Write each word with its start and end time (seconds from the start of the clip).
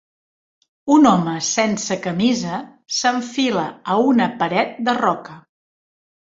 Un 0.95 1.03
home 1.09 1.35
sense 1.47 1.99
camisa 2.07 2.57
s'enfila 3.01 3.69
a 3.95 4.01
una 4.17 4.31
paret 4.43 4.77
de 4.91 4.99
roca 5.05 5.41